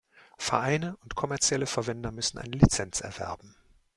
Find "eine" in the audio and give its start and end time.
2.39-2.55